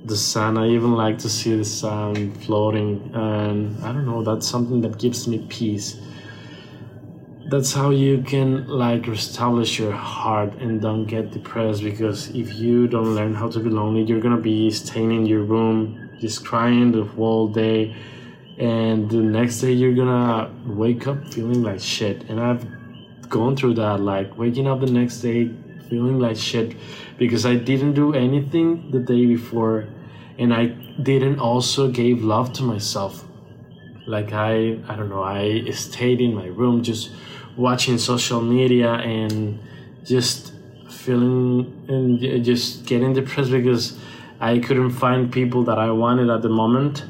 the 0.04 0.16
sun. 0.16 0.56
I 0.56 0.68
even 0.68 0.94
like 0.94 1.18
to 1.18 1.28
see 1.28 1.54
the 1.54 1.64
sun 1.64 2.32
floating 2.32 3.10
and 3.12 3.84
I 3.84 3.92
don't 3.92 4.06
know, 4.06 4.22
that's 4.22 4.48
something 4.48 4.80
that 4.82 4.98
gives 4.98 5.28
me 5.28 5.44
peace 5.50 6.00
that's 7.48 7.72
how 7.72 7.90
you 7.90 8.22
can 8.22 8.66
like 8.66 9.06
establish 9.06 9.78
your 9.78 9.92
heart 9.92 10.52
and 10.54 10.80
don't 10.80 11.06
get 11.06 11.30
depressed 11.30 11.82
because 11.82 12.28
if 12.30 12.54
you 12.54 12.88
don't 12.88 13.14
learn 13.14 13.34
how 13.34 13.48
to 13.48 13.60
be 13.60 13.70
lonely 13.70 14.02
you're 14.02 14.20
gonna 14.20 14.36
be 14.36 14.70
staying 14.70 15.12
in 15.12 15.26
your 15.26 15.42
room 15.42 16.06
just 16.20 16.44
crying 16.44 16.92
the 16.92 17.04
whole 17.04 17.48
day. 17.48 17.94
And 18.58 19.10
the 19.10 19.18
next 19.18 19.60
day 19.60 19.72
you're 19.72 19.94
gonna 19.94 20.50
wake 20.66 21.06
up 21.06 21.28
feeling 21.32 21.62
like 21.62 21.80
shit. 21.80 22.24
And 22.28 22.40
i've 22.40 22.66
gone 23.28 23.56
through 23.56 23.74
that 23.74 24.00
like 24.00 24.38
waking 24.38 24.66
up 24.66 24.80
the 24.80 24.86
next 24.86 25.20
day 25.20 25.50
feeling 25.90 26.18
like 26.18 26.36
shit 26.36 26.76
because 27.18 27.44
i 27.44 27.54
didn't 27.54 27.94
do 27.94 28.14
anything 28.14 28.90
the 28.90 28.98
day 28.98 29.26
before. 29.26 29.88
And 30.38 30.52
i 30.54 30.66
didn't 31.10 31.38
also 31.38 31.88
gave 31.90 32.24
love 32.24 32.52
to 32.54 32.62
myself 32.62 33.24
like 34.06 34.32
i 34.32 34.78
i 34.88 34.96
don't 34.96 35.08
know 35.08 35.22
i 35.22 35.68
stayed 35.70 36.20
in 36.20 36.34
my 36.34 36.46
room 36.46 36.82
just 36.82 37.10
watching 37.56 37.98
social 37.98 38.40
media 38.40 38.92
and 38.94 39.58
just 40.04 40.52
feeling 40.88 41.84
and 41.88 42.44
just 42.44 42.86
getting 42.86 43.12
depressed 43.12 43.50
because 43.50 43.98
I 44.40 44.58
couldn't 44.58 44.90
find 44.90 45.32
people 45.32 45.64
that 45.64 45.78
I 45.78 45.90
wanted 45.90 46.28
at 46.28 46.42
the 46.42 46.48
moment. 46.48 47.04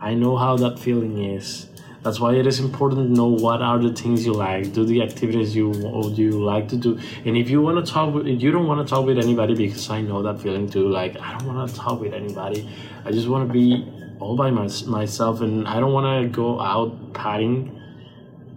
I 0.00 0.14
know 0.14 0.36
how 0.36 0.56
that 0.56 0.78
feeling 0.78 1.22
is. 1.22 1.68
That's 2.02 2.20
why 2.20 2.34
it 2.34 2.46
is 2.46 2.58
important 2.58 3.08
to 3.08 3.14
know 3.14 3.28
what 3.28 3.62
are 3.62 3.78
the 3.78 3.92
things 3.92 4.26
you 4.26 4.34
like, 4.34 4.72
do 4.72 4.84
the 4.84 5.00
activities 5.00 5.56
you 5.56 5.72
you 6.14 6.32
like 6.44 6.68
to 6.68 6.76
do, 6.76 6.98
and 7.24 7.34
if 7.34 7.48
you 7.48 7.62
want 7.62 7.84
to 7.84 7.90
talk 7.90 8.12
with, 8.12 8.26
you 8.26 8.50
don't 8.50 8.66
want 8.66 8.86
to 8.86 8.90
talk 8.94 9.06
with 9.06 9.18
anybody 9.18 9.54
because 9.54 9.88
I 9.88 10.02
know 10.02 10.22
that 10.22 10.42
feeling 10.42 10.68
too. 10.68 10.86
Like 10.88 11.18
I 11.18 11.38
don't 11.38 11.46
want 11.46 11.70
to 11.70 11.74
talk 11.74 12.00
with 12.00 12.12
anybody. 12.12 12.68
I 13.06 13.10
just 13.10 13.28
want 13.28 13.48
to 13.48 13.52
be 13.52 13.86
all 14.24 14.36
by 14.36 14.50
my, 14.50 14.68
myself, 14.86 15.40
and 15.42 15.68
I 15.68 15.78
don't 15.80 15.92
want 15.92 16.08
to 16.22 16.28
go 16.34 16.60
out 16.60 17.12
partying 17.12 17.58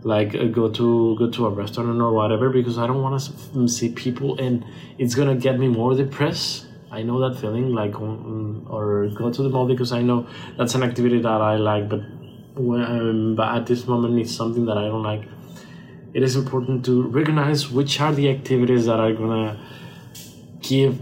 like 0.04 0.36
uh, 0.36 0.46
go 0.46 0.70
to 0.70 1.16
go 1.18 1.30
to 1.30 1.48
a 1.48 1.50
restaurant 1.50 2.02
or 2.02 2.12
whatever 2.14 2.50
because 2.50 2.78
I 2.78 2.88
don't 2.88 3.02
want 3.02 3.22
to 3.22 3.68
see 3.68 3.90
people 3.92 4.40
and 4.40 4.64
it's 4.98 5.16
gonna 5.16 5.36
get 5.36 5.60
me 5.60 5.68
more 5.68 5.96
depressed. 5.96 6.68
I 6.90 7.04
know 7.04 7.20
that 7.28 7.40
feeling 7.42 7.74
like 7.74 7.96
um, 7.96 8.66
or 8.70 9.08
go 9.10 9.32
to 9.32 9.44
the 9.44 9.50
mall 9.50 9.68
because 9.68 9.92
I 9.92 10.02
know 10.02 10.28
that's 10.58 10.76
an 10.76 10.84
activity 10.84 11.20
that 11.22 11.42
I 11.42 11.58
like, 11.58 11.90
but 11.90 12.02
when 12.56 12.82
um, 12.82 13.36
but 13.36 13.56
at 13.58 13.66
this 13.66 13.86
moment 13.88 14.20
it's 14.20 14.34
something 14.34 14.66
that 14.66 14.78
I 14.78 14.88
don't 14.88 15.04
like. 15.04 15.24
It 16.14 16.24
is 16.24 16.36
important 16.36 16.86
to 16.86 17.04
recognize 17.04 17.70
which 17.70 18.00
are 18.00 18.14
the 18.14 18.30
activities 18.30 18.86
that 18.86 19.00
are 19.00 19.14
gonna 19.14 19.60
give 20.62 21.00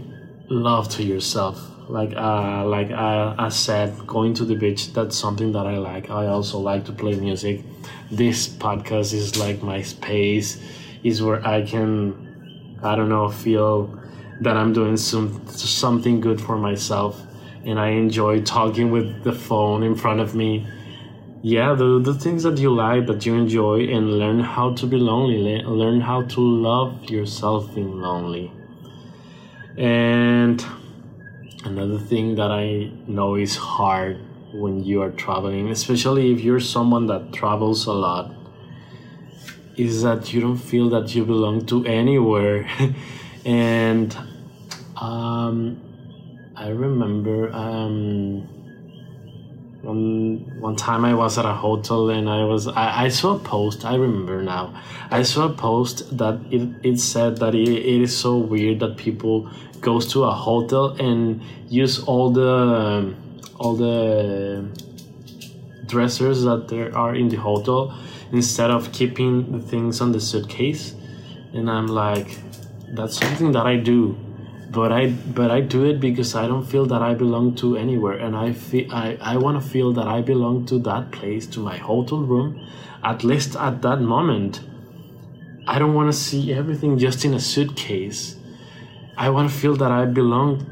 love 0.48 0.88
to 0.96 1.02
yourself 1.02 1.75
like 1.88 2.16
uh 2.16 2.64
like 2.66 2.90
I, 2.90 3.34
I 3.38 3.48
said 3.48 4.06
going 4.06 4.34
to 4.34 4.44
the 4.44 4.56
beach 4.56 4.92
that's 4.92 5.16
something 5.16 5.52
that 5.52 5.66
i 5.66 5.78
like. 5.78 6.10
I 6.10 6.26
also 6.26 6.58
like 6.58 6.84
to 6.86 6.92
play 6.92 7.14
music. 7.14 7.62
This 8.10 8.48
podcast 8.48 9.12
is 9.12 9.36
like 9.38 9.62
my 9.62 9.82
space. 9.82 10.60
Is 11.04 11.22
where 11.22 11.46
i 11.46 11.62
can 11.62 12.78
i 12.82 12.96
don't 12.96 13.08
know 13.08 13.28
feel 13.30 14.00
that 14.40 14.56
i'm 14.56 14.72
doing 14.72 14.96
some 14.96 15.46
something 15.48 16.20
good 16.20 16.40
for 16.40 16.56
myself. 16.56 17.22
And 17.64 17.78
i 17.78 17.88
enjoy 17.90 18.42
talking 18.42 18.90
with 18.90 19.22
the 19.22 19.32
phone 19.32 19.82
in 19.82 19.94
front 19.94 20.20
of 20.20 20.34
me. 20.34 20.66
Yeah 21.42 21.74
the, 21.74 22.00
the 22.00 22.14
things 22.14 22.42
that 22.42 22.58
you 22.58 22.74
like 22.74 23.06
that 23.06 23.24
you 23.24 23.34
enjoy 23.34 23.84
and 23.84 24.18
learn 24.18 24.40
how 24.40 24.74
to 24.74 24.86
be 24.86 24.96
lonely. 24.96 25.62
Learn 25.62 26.00
how 26.00 26.22
to 26.22 26.40
love 26.40 27.08
yourself 27.08 27.72
being 27.74 28.00
lonely. 28.00 28.50
And 29.76 30.64
another 31.66 31.98
thing 31.98 32.36
that 32.36 32.50
I 32.50 32.90
know 33.06 33.34
is 33.34 33.56
hard 33.56 34.18
when 34.52 34.84
you 34.84 35.02
are 35.02 35.10
traveling, 35.10 35.68
especially 35.70 36.32
if 36.32 36.40
you're 36.40 36.60
someone 36.60 37.06
that 37.08 37.32
travels 37.32 37.86
a 37.86 37.92
lot, 37.92 38.32
is 39.76 40.02
that 40.02 40.32
you 40.32 40.40
don't 40.40 40.56
feel 40.56 40.88
that 40.90 41.14
you 41.14 41.24
belong 41.24 41.66
to 41.66 41.84
anywhere. 41.84 42.68
and 43.44 44.16
um, 44.96 45.80
I 46.56 46.68
remember 46.68 47.52
um, 47.52 48.48
one 50.66 50.74
time 50.74 51.04
I 51.04 51.14
was 51.14 51.38
at 51.38 51.44
a 51.44 51.52
hotel 51.52 52.10
and 52.10 52.28
I 52.28 52.42
was 52.42 52.66
I, 52.66 53.04
I 53.04 53.08
saw 53.08 53.36
a 53.36 53.38
post 53.38 53.84
I 53.84 53.94
remember 53.94 54.42
now. 54.42 54.74
I 55.12 55.22
saw 55.22 55.44
a 55.44 55.52
post 55.52 56.18
that 56.18 56.40
it, 56.50 56.62
it 56.82 56.98
said 56.98 57.36
that 57.36 57.54
it, 57.54 57.68
it 57.68 58.00
is 58.06 58.12
so 58.16 58.36
weird 58.36 58.80
that 58.80 58.96
people 58.96 59.48
goes 59.80 60.12
to 60.12 60.24
a 60.24 60.32
hotel 60.32 60.86
and 60.98 61.40
use 61.68 62.02
all 62.02 62.30
the 62.30 63.14
all 63.60 63.76
the 63.76 64.66
dressers 65.86 66.42
that 66.42 66.66
there 66.66 66.90
are 66.98 67.14
in 67.14 67.28
the 67.28 67.36
hotel 67.36 67.96
instead 68.32 68.72
of 68.72 68.90
keeping 68.90 69.52
the 69.52 69.60
things 69.60 70.00
on 70.00 70.10
the 70.10 70.20
suitcase. 70.20 70.96
And 71.54 71.70
i'm 71.70 71.86
like 71.86 72.28
that's 72.96 73.16
something 73.16 73.52
that 73.52 73.66
i 73.66 73.76
do 73.76 74.18
but 74.70 74.92
i 74.92 75.06
but 75.08 75.50
i 75.50 75.60
do 75.60 75.84
it 75.84 76.00
because 76.00 76.34
i 76.34 76.46
don't 76.46 76.64
feel 76.64 76.86
that 76.86 77.02
i 77.02 77.14
belong 77.14 77.54
to 77.54 77.76
anywhere. 77.76 78.18
And 78.18 78.36
i 78.36 78.52
feel 78.52 78.92
i, 78.92 79.16
I 79.20 79.36
want 79.36 79.62
to 79.62 79.68
feel 79.68 79.92
that 79.94 80.06
i 80.06 80.20
belong 80.20 80.66
to 80.66 80.78
that 80.80 81.12
place 81.12 81.46
to 81.48 81.60
my 81.60 81.76
hotel 81.76 82.18
room 82.18 82.60
at 83.06 83.22
least 83.22 83.56
at 83.56 83.82
that 83.82 84.00
moment. 84.00 84.60
I 85.68 85.78
don't 85.78 85.94
want 85.94 86.12
to 86.12 86.18
see 86.18 86.52
everything 86.52 86.98
just 86.98 87.24
in 87.24 87.34
a 87.34 87.40
suitcase. 87.40 88.36
I 89.16 89.30
want 89.30 89.50
to 89.50 89.56
feel 89.56 89.76
that 89.76 89.90
I 89.90 90.04
belong 90.04 90.66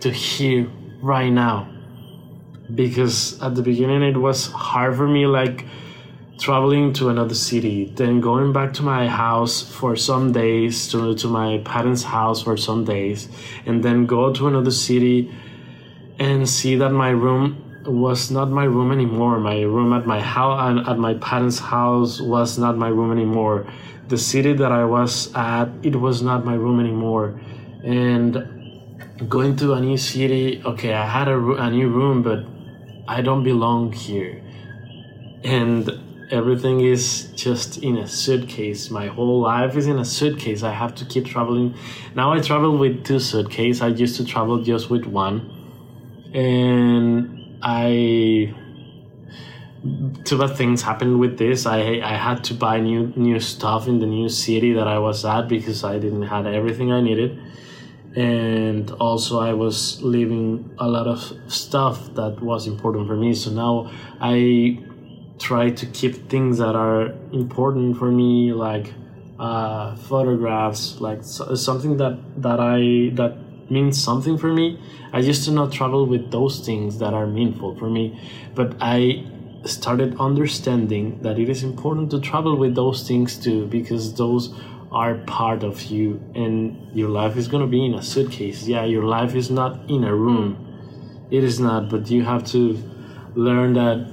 to 0.00 0.10
here 0.10 0.70
right 1.02 1.30
now. 1.30 1.68
Because 2.74 3.40
at 3.42 3.54
the 3.54 3.62
beginning 3.62 4.02
it 4.02 4.16
was 4.16 4.46
hard 4.46 4.96
for 4.96 5.06
me, 5.06 5.26
like 5.26 5.66
traveling 6.38 6.92
to 6.94 7.08
another 7.08 7.34
city, 7.34 7.86
then 7.86 8.20
going 8.20 8.52
back 8.52 8.72
to 8.74 8.82
my 8.82 9.08
house 9.08 9.62
for 9.62 9.96
some 9.96 10.32
days, 10.32 10.88
to, 10.88 11.14
to 11.14 11.28
my 11.28 11.58
parents' 11.64 12.02
house 12.02 12.42
for 12.42 12.56
some 12.56 12.84
days, 12.84 13.28
and 13.66 13.82
then 13.82 14.06
go 14.06 14.32
to 14.32 14.48
another 14.48 14.70
city 14.70 15.32
and 16.18 16.48
see 16.48 16.76
that 16.76 16.90
my 16.90 17.10
room 17.10 17.60
was 17.86 18.30
not 18.30 18.50
my 18.50 18.64
room 18.64 18.90
anymore. 18.92 19.38
My 19.38 19.60
room 19.62 19.92
at 19.92 20.06
my 20.06 20.20
house 20.20 20.86
at 20.88 20.98
my 20.98 21.14
parents' 21.14 21.58
house 21.58 22.20
was 22.20 22.58
not 22.58 22.76
my 22.76 22.88
room 22.88 23.12
anymore. 23.12 23.66
The 24.08 24.18
city 24.18 24.52
that 24.54 24.72
I 24.72 24.84
was 24.84 25.32
at, 25.34 25.68
it 25.82 25.96
was 25.96 26.22
not 26.22 26.44
my 26.44 26.54
room 26.54 26.80
anymore 26.80 27.38
and 27.84 29.28
going 29.28 29.54
to 29.56 29.74
a 29.74 29.80
new 29.80 29.96
city 29.96 30.62
okay 30.64 30.94
i 30.94 31.06
had 31.06 31.28
a, 31.28 31.38
a 31.54 31.70
new 31.70 31.88
room 31.88 32.22
but 32.22 32.44
i 33.06 33.20
don't 33.20 33.44
belong 33.44 33.92
here 33.92 34.42
and 35.44 35.90
everything 36.30 36.80
is 36.80 37.30
just 37.34 37.78
in 37.78 37.98
a 37.98 38.06
suitcase. 38.06 38.90
My 38.90 39.06
whole 39.06 39.40
life 39.40 39.76
is 39.76 39.86
in 39.86 39.98
a 39.98 40.04
suitcase. 40.04 40.62
I 40.62 40.72
have 40.72 40.94
to 40.96 41.04
keep 41.04 41.26
traveling. 41.26 41.74
Now 42.14 42.32
I 42.32 42.40
travel 42.40 42.76
with 42.76 43.04
two 43.04 43.20
suitcases. 43.20 43.82
I 43.82 43.88
used 43.88 44.16
to 44.16 44.24
travel 44.24 44.62
just 44.62 44.90
with 44.90 45.06
one. 45.06 45.50
And 46.34 47.58
I 47.62 48.54
two 50.24 50.38
bad 50.38 50.56
things 50.56 50.82
happened 50.82 51.20
with 51.20 51.38
this. 51.38 51.66
I 51.66 52.00
I 52.00 52.16
had 52.16 52.42
to 52.44 52.54
buy 52.54 52.80
new 52.80 53.12
new 53.16 53.38
stuff 53.40 53.86
in 53.86 53.98
the 53.98 54.06
new 54.06 54.28
city 54.28 54.72
that 54.72 54.88
I 54.88 54.98
was 54.98 55.24
at 55.24 55.48
because 55.48 55.84
I 55.84 55.98
didn't 55.98 56.22
have 56.22 56.46
everything 56.46 56.90
I 56.92 57.00
needed. 57.00 57.38
And 58.16 58.90
also 58.92 59.40
I 59.40 59.52
was 59.52 60.00
leaving 60.02 60.70
a 60.78 60.88
lot 60.88 61.06
of 61.06 61.20
stuff 61.48 62.14
that 62.14 62.40
was 62.40 62.66
important 62.66 63.08
for 63.08 63.16
me. 63.16 63.34
So 63.34 63.50
now 63.50 63.90
I 64.20 64.78
try 65.38 65.70
to 65.70 65.86
keep 65.86 66.28
things 66.28 66.58
that 66.58 66.76
are 66.76 67.06
important 67.32 67.98
for 67.98 68.10
me 68.10 68.52
like 68.52 68.92
uh, 69.38 69.96
photographs 69.96 71.00
like 71.00 71.24
so, 71.24 71.54
something 71.54 71.96
that 71.96 72.18
that 72.40 72.60
i 72.60 73.10
that 73.14 73.36
means 73.70 74.00
something 74.00 74.36
for 74.36 74.52
me. 74.52 74.78
I 75.12 75.20
used 75.20 75.44
to 75.46 75.50
not 75.50 75.72
travel 75.72 76.06
with 76.06 76.30
those 76.30 76.60
things 76.64 76.98
that 76.98 77.14
are 77.14 77.26
meaningful 77.26 77.76
for 77.76 77.88
me 77.88 78.20
but 78.54 78.76
i 78.80 79.24
started 79.64 80.16
understanding 80.20 81.18
that 81.22 81.38
it 81.38 81.48
is 81.48 81.62
important 81.62 82.10
to 82.10 82.20
travel 82.20 82.56
with 82.56 82.74
those 82.74 83.06
things 83.06 83.38
too 83.38 83.66
because 83.66 84.14
those 84.14 84.54
are 84.92 85.14
part 85.26 85.64
of 85.64 85.82
you 85.84 86.22
and 86.34 86.76
your 86.94 87.08
life 87.08 87.36
is 87.36 87.48
going 87.48 87.62
to 87.62 87.66
be 87.66 87.84
in 87.84 87.94
a 87.94 88.02
suitcase. 88.02 88.68
Yeah 88.68 88.84
your 88.84 89.04
life 89.04 89.34
is 89.34 89.50
not 89.50 89.90
in 89.90 90.04
a 90.04 90.14
room. 90.14 91.26
It 91.30 91.42
is 91.42 91.58
not 91.58 91.88
but 91.88 92.10
you 92.10 92.22
have 92.24 92.44
to 92.52 92.78
learn 93.34 93.72
that 93.74 94.12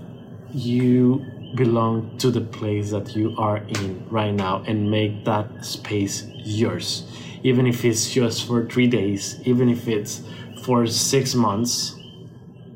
you 0.53 1.25
belong 1.55 2.17
to 2.17 2.31
the 2.31 2.41
place 2.41 2.91
that 2.91 3.15
you 3.15 3.35
are 3.37 3.57
in 3.57 4.05
right 4.09 4.33
now 4.33 4.63
and 4.67 4.89
make 4.89 5.25
that 5.25 5.65
space 5.65 6.25
yours. 6.35 7.03
Even 7.43 7.67
if 7.67 7.83
it's 7.83 8.09
just 8.11 8.47
for 8.47 8.65
three 8.67 8.87
days 8.87 9.39
even 9.45 9.69
if 9.69 9.87
it's 9.87 10.21
for 10.63 10.85
six 10.85 11.33
months 11.33 11.95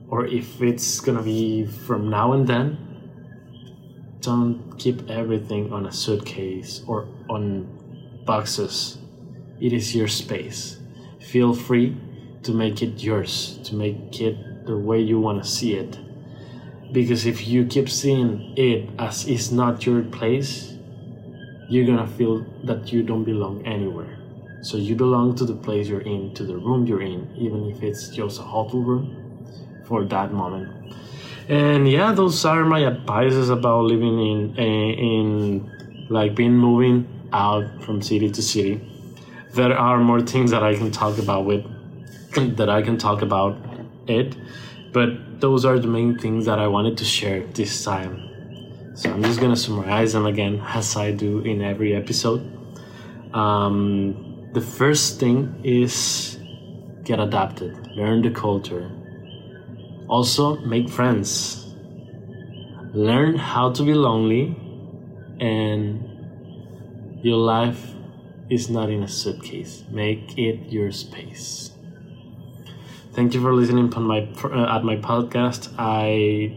or 0.09 0.25
if 0.25 0.61
it's 0.61 0.99
gonna 0.99 1.21
be 1.21 1.65
from 1.65 2.09
now 2.09 2.33
and 2.33 2.47
then 2.47 2.77
don't 4.21 4.77
keep 4.77 5.09
everything 5.09 5.71
on 5.71 5.85
a 5.85 5.91
suitcase 5.91 6.81
or 6.87 7.07
on 7.29 7.67
boxes. 8.25 8.97
It 9.59 9.71
is 9.71 9.95
your 9.95 10.07
space. 10.07 10.79
Feel 11.19 11.53
free 11.53 11.95
to 12.43 12.51
make 12.51 12.81
it 12.81 13.01
yours 13.01 13.59
to 13.63 13.75
make 13.75 14.21
it 14.21 14.65
the 14.65 14.77
way 14.77 14.99
you 14.99 15.19
want 15.19 15.43
to 15.43 15.49
see 15.49 15.75
it 15.75 15.97
because 16.95 17.25
if 17.25 17.45
you 17.45 17.65
keep 17.65 17.89
seeing 17.89 18.53
it 18.55 18.89
as 18.97 19.27
it's 19.27 19.51
not 19.51 19.85
your 19.85 20.01
place 20.17 20.51
you're 21.67 21.85
gonna 21.85 22.07
feel 22.07 22.45
that 22.63 22.93
you 22.93 23.03
don't 23.03 23.25
belong 23.25 23.65
anywhere. 23.65 24.17
So 24.61 24.77
you 24.77 24.95
belong 24.95 25.35
to 25.35 25.45
the 25.45 25.55
place 25.55 25.89
you're 25.89 26.07
in 26.15 26.33
to 26.35 26.43
the 26.45 26.55
room 26.55 26.87
you're 26.87 27.01
in 27.01 27.21
even 27.35 27.69
if 27.69 27.83
it's 27.83 28.07
just 28.09 28.39
a 28.39 28.43
hotel 28.43 28.79
room 28.79 29.05
for 29.85 30.05
that 30.05 30.31
moment. 30.31 30.95
And 31.49 31.89
yeah 31.89 32.13
those 32.13 32.45
are 32.45 32.63
my 32.63 32.85
advices 32.85 33.49
about 33.49 33.83
living 33.83 34.17
in 34.31 34.39
eh, 34.57 34.91
in 35.11 36.07
like 36.09 36.33
being 36.33 36.55
moving 36.55 37.07
out 37.33 37.65
from 37.83 38.01
city 38.01 38.29
to 38.31 38.41
city. 38.41 38.75
There 39.53 39.77
are 39.77 39.97
more 39.97 40.21
things 40.21 40.51
that 40.51 40.63
i 40.63 40.75
can 40.75 40.91
talk 40.91 41.17
about 41.17 41.45
with 41.45 41.63
that 42.57 42.69
i 42.69 42.81
can 42.81 42.97
talk 42.97 43.21
about 43.21 43.57
it 44.07 44.37
but 44.95 45.41
those 45.41 45.65
are 45.65 45.77
the 45.77 45.89
main 45.89 46.17
things 46.17 46.45
that 46.45 46.57
I 46.57 46.67
wanted 46.67 46.97
to 46.99 47.03
share 47.03 47.41
this 47.47 47.83
time. 47.83 48.15
So 48.95 49.11
I'm 49.11 49.21
just 49.23 49.41
gonna 49.41 49.57
summarize 49.57 50.13
them 50.13 50.25
again 50.25 50.63
as 50.65 50.95
I 50.95 51.11
do 51.11 51.41
in 51.41 51.61
every 51.61 51.93
episode. 51.93 52.39
Um, 53.33 54.47
the 54.53 54.61
first 54.61 55.19
thing 55.19 55.59
is 55.65 56.39
get 57.03 57.19
adapted, 57.19 57.75
learn 57.97 58.21
the 58.21 58.31
culture. 58.31 58.89
Also, 60.07 60.55
make 60.59 60.87
friends. 60.87 61.75
Learn 62.93 63.35
how 63.35 63.73
to 63.73 63.83
be 63.83 63.93
lonely, 63.93 64.55
and 65.41 66.07
your 67.21 67.35
life 67.35 67.91
is 68.49 68.69
not 68.69 68.89
in 68.89 69.03
a 69.03 69.09
suitcase. 69.09 69.83
Make 69.91 70.37
it 70.37 70.71
your 70.71 70.93
space. 70.93 71.74
Thank 73.15 73.33
you 73.33 73.39
for 73.39 73.53
listening 73.53 73.93
on 73.93 74.03
my 74.03 74.27
uh, 74.43 74.75
at 74.75 74.83
my 74.83 74.97
podcast. 74.97 75.73
I 75.79 76.51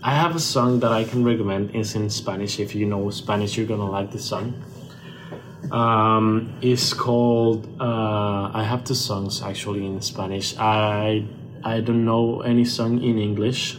I 0.00 0.14
have 0.14 0.36
a 0.36 0.38
song 0.38 0.78
that 0.78 0.92
I 0.92 1.02
can 1.02 1.24
recommend. 1.24 1.74
It's 1.74 1.96
in 1.96 2.08
Spanish. 2.08 2.60
If 2.60 2.76
you 2.76 2.86
know 2.86 3.10
Spanish, 3.10 3.56
you're 3.56 3.66
gonna 3.66 3.90
like 3.90 4.12
this 4.12 4.24
song. 4.24 4.62
Um, 5.72 6.56
it's 6.62 6.94
called. 6.94 7.66
Uh, 7.80 8.52
I 8.54 8.62
have 8.62 8.84
two 8.84 8.94
songs 8.94 9.42
actually 9.42 9.84
in 9.84 10.00
Spanish. 10.02 10.56
I 10.56 11.26
I 11.64 11.80
don't 11.80 12.04
know 12.04 12.42
any 12.42 12.64
song 12.64 13.02
in 13.02 13.18
English, 13.18 13.76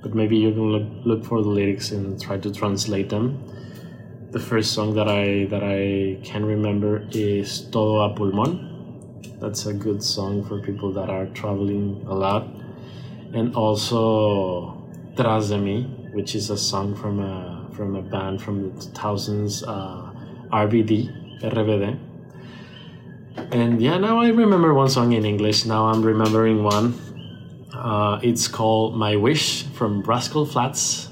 but 0.00 0.14
maybe 0.14 0.36
you 0.36 0.52
can 0.52 0.70
look 0.70 0.86
look 1.04 1.24
for 1.24 1.42
the 1.42 1.48
lyrics 1.48 1.90
and 1.90 2.22
try 2.22 2.38
to 2.38 2.52
translate 2.52 3.08
them. 3.08 3.42
The 4.30 4.38
first 4.38 4.70
song 4.70 4.94
that 4.94 5.08
I 5.08 5.50
that 5.50 5.64
I 5.64 6.22
can 6.22 6.46
remember 6.46 7.08
is 7.10 7.62
Todo 7.72 8.06
a 8.06 8.14
Pulmón 8.14 8.77
that's 9.40 9.66
a 9.66 9.72
good 9.72 10.02
song 10.02 10.44
for 10.44 10.60
people 10.60 10.92
that 10.92 11.08
are 11.10 11.26
traveling 11.26 12.04
a 12.08 12.14
lot. 12.14 12.46
And 13.32 13.54
also 13.54 14.82
Tras 15.16 15.48
de 15.48 15.58
Mi, 15.58 15.82
which 16.12 16.34
is 16.34 16.50
a 16.50 16.56
song 16.56 16.94
from 16.94 17.20
a 17.20 17.68
from 17.72 17.94
a 17.94 18.02
band 18.02 18.42
from 18.42 18.62
the 18.62 18.70
2000s, 18.70 19.62
uh, 19.66 20.10
RBD, 20.50 21.40
RBD. 21.42 21.98
And 23.52 23.80
yeah, 23.80 23.98
now 23.98 24.20
I 24.20 24.28
remember 24.28 24.74
one 24.74 24.88
song 24.88 25.12
in 25.12 25.24
English. 25.24 25.64
Now 25.64 25.86
I'm 25.86 26.02
remembering 26.02 26.64
one. 26.64 26.94
Uh, 27.72 28.18
it's 28.22 28.48
called 28.48 28.96
My 28.96 29.14
Wish 29.14 29.62
from 29.74 30.02
Rascal 30.02 30.44
Flatts, 30.44 31.08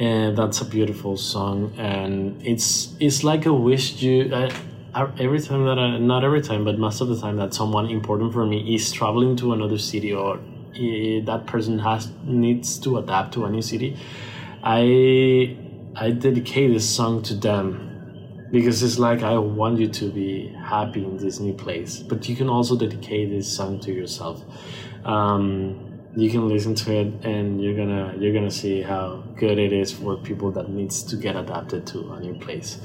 And 0.00 0.36
that's 0.36 0.60
a 0.60 0.64
beautiful 0.64 1.16
song. 1.16 1.72
And 1.78 2.42
it's 2.44 2.96
it's 2.98 3.22
like 3.22 3.46
a 3.46 3.52
wish 3.52 4.02
you. 4.02 4.34
Uh, 4.34 4.50
every 4.96 5.40
time 5.40 5.64
that 5.66 5.78
I, 5.78 5.98
not 5.98 6.24
every 6.24 6.40
time, 6.40 6.64
but 6.64 6.78
most 6.78 7.00
of 7.00 7.08
the 7.08 7.20
time 7.20 7.36
that 7.36 7.54
someone 7.54 7.86
important 7.86 8.32
for 8.32 8.46
me 8.46 8.74
is 8.74 8.90
traveling 8.92 9.36
to 9.36 9.52
another 9.52 9.78
city 9.78 10.12
or 10.12 10.36
uh, 10.36 11.24
that 11.24 11.44
person 11.46 11.78
has 11.78 12.08
needs 12.24 12.78
to 12.80 12.98
adapt 12.98 13.34
to 13.34 13.44
a 13.44 13.50
new 13.50 13.62
city, 13.62 13.96
I 14.62 15.56
I 15.94 16.10
dedicate 16.10 16.72
this 16.72 16.88
song 16.88 17.22
to 17.24 17.34
them 17.34 18.48
because 18.50 18.82
it's 18.82 18.98
like 18.98 19.22
I 19.22 19.38
want 19.38 19.78
you 19.78 19.88
to 19.88 20.10
be 20.10 20.48
happy 20.48 21.04
in 21.04 21.16
this 21.18 21.40
new 21.40 21.52
place. 21.52 21.98
But 21.98 22.28
you 22.28 22.36
can 22.36 22.48
also 22.48 22.76
dedicate 22.76 23.30
this 23.30 23.54
song 23.54 23.80
to 23.80 23.92
yourself. 23.92 24.42
Um, 25.04 25.92
you 26.16 26.30
can 26.30 26.48
listen 26.48 26.74
to 26.74 26.92
it 26.92 27.24
and 27.24 27.62
you're 27.62 27.76
gonna 27.76 28.14
you're 28.18 28.32
gonna 28.32 28.50
see 28.50 28.80
how 28.80 29.22
good 29.36 29.58
it 29.58 29.72
is 29.72 29.92
for 29.92 30.16
people 30.16 30.50
that 30.52 30.70
needs 30.70 31.02
to 31.02 31.16
get 31.16 31.36
adapted 31.36 31.86
to 31.88 32.12
a 32.12 32.20
new 32.20 32.34
place 32.34 32.78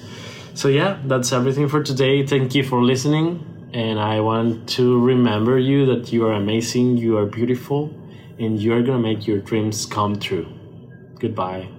so 0.53 0.67
yeah 0.67 0.99
that's 1.05 1.31
everything 1.31 1.67
for 1.67 1.83
today. 1.83 2.25
Thank 2.25 2.55
you 2.55 2.63
for 2.63 2.83
listening 2.83 3.45
and 3.73 3.99
i 3.99 4.19
want 4.19 4.67
to 4.67 4.99
remember 4.99 5.57
you 5.57 5.85
that 5.85 6.11
you 6.11 6.25
are 6.27 6.33
amazing 6.33 6.97
you 6.97 7.17
are 7.17 7.25
beautiful 7.25 7.89
and 8.37 8.59
you 8.59 8.73
are 8.73 8.81
gonna 8.81 8.99
make 8.99 9.27
your 9.27 9.39
dreams 9.39 9.85
come 9.85 10.19
true. 10.19 10.47
Goodbye 11.19 11.69